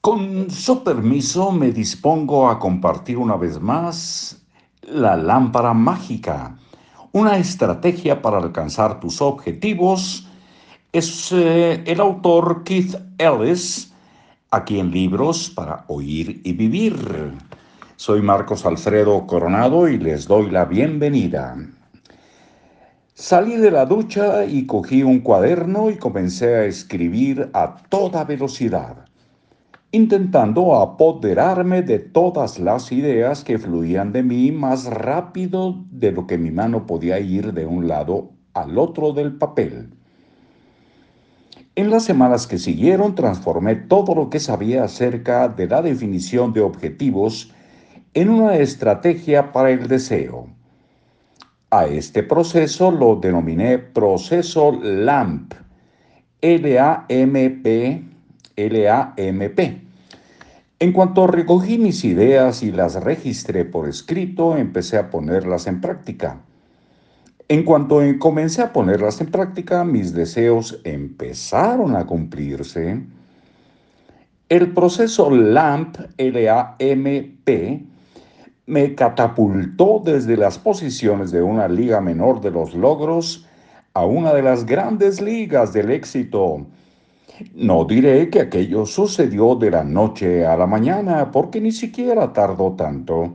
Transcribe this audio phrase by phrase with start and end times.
[0.00, 4.40] Con su permiso me dispongo a compartir una vez más
[4.80, 6.56] la lámpara mágica,
[7.12, 10.26] una estrategia para alcanzar tus objetivos.
[10.90, 13.92] Es eh, el autor Keith Ellis,
[14.50, 17.34] aquí en Libros para Oír y Vivir.
[17.96, 21.58] Soy Marcos Alfredo Coronado y les doy la bienvenida.
[23.12, 29.09] Salí de la ducha y cogí un cuaderno y comencé a escribir a toda velocidad
[29.92, 36.38] intentando apoderarme de todas las ideas que fluían de mí más rápido de lo que
[36.38, 39.90] mi mano podía ir de un lado al otro del papel.
[41.74, 46.60] En las semanas que siguieron transformé todo lo que sabía acerca de la definición de
[46.60, 47.52] objetivos
[48.14, 50.48] en una estrategia para el deseo.
[51.70, 55.54] A este proceso lo denominé proceso LAMP,
[56.40, 58.09] L-A-M-P,
[58.66, 59.80] L-A-M-P.
[60.78, 66.40] En cuanto recogí mis ideas y las registré por escrito, empecé a ponerlas en práctica.
[67.48, 73.02] En cuanto comencé a ponerlas en práctica, mis deseos empezaron a cumplirse.
[74.48, 77.84] El proceso LAMP, L-A-M-P,
[78.66, 83.46] me catapultó desde las posiciones de una liga menor de los logros
[83.94, 86.66] a una de las grandes ligas del éxito
[87.54, 92.72] no diré que aquello sucedió de la noche a la mañana, porque ni siquiera tardó
[92.72, 93.34] tanto.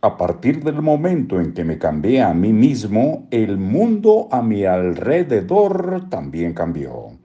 [0.00, 4.64] A partir del momento en que me cambié a mí mismo, el mundo a mi
[4.64, 7.18] alrededor también cambió.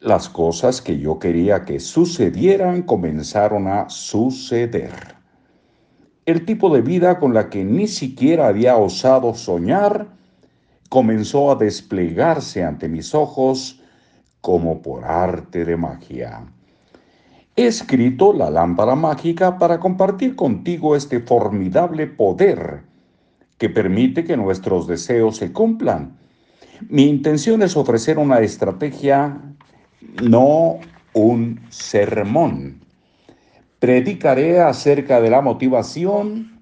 [0.00, 5.16] Las cosas que yo quería que sucedieran comenzaron a suceder.
[6.24, 10.08] El tipo de vida con la que ni siquiera había osado soñar
[10.88, 13.81] comenzó a desplegarse ante mis ojos
[14.42, 16.44] como por arte de magia.
[17.56, 22.82] He escrito la lámpara mágica para compartir contigo este formidable poder
[23.56, 26.18] que permite que nuestros deseos se cumplan.
[26.88, 29.40] Mi intención es ofrecer una estrategia,
[30.22, 30.80] no
[31.12, 32.80] un sermón.
[33.78, 36.60] Predicaré acerca de la motivación,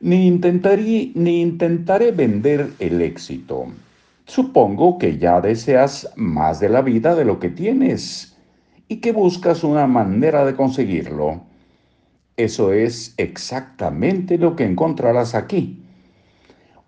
[0.00, 3.66] ni intentaré, ni intentaré vender el éxito.
[4.28, 8.36] Supongo que ya deseas más de la vida de lo que tienes
[8.86, 11.44] y que buscas una manera de conseguirlo.
[12.36, 15.82] Eso es exactamente lo que encontrarás aquí.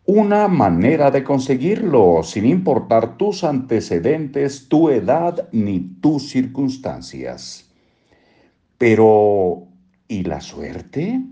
[0.04, 7.72] Una manera de conseguirlo sin importar tus antecedentes, tu edad ni tus circunstancias.
[8.76, 9.66] Pero,
[10.08, 11.22] ¿y la suerte?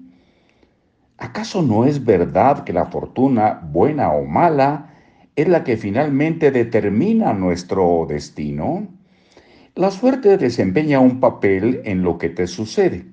[1.19, 4.88] ¿Acaso no es verdad que la fortuna, buena o mala,
[5.39, 8.89] es la que finalmente determina nuestro destino,
[9.77, 13.07] la suerte desempeña un papel en lo que te sucede.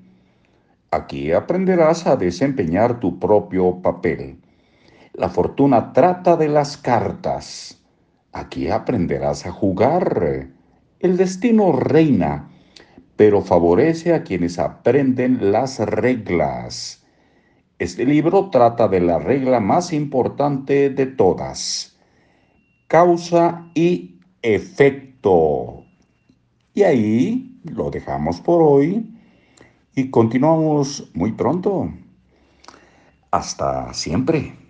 [0.90, 4.40] Aquí aprenderás a desempeñar tu propio papel.
[5.14, 7.80] La fortuna trata de las cartas.
[8.32, 10.48] Aquí aprenderás a jugar.
[11.00, 12.50] El destino reina,
[13.16, 17.06] pero favorece a quienes aprenden las reglas.
[17.78, 21.95] Este libro trata de la regla más importante de todas
[22.96, 25.84] causa y efecto.
[26.74, 29.14] Y ahí lo dejamos por hoy
[29.96, 31.92] y continuamos muy pronto.
[33.32, 34.65] Hasta siempre.